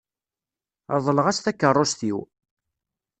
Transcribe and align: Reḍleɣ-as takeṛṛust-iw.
Reḍleɣ-as 0.95 1.39
takeṛṛust-iw. 1.39 2.19